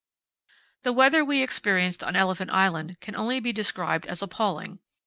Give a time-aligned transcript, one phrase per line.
[0.81, 4.79] The weather that we experienced on Elephant Island can only be described as appalling.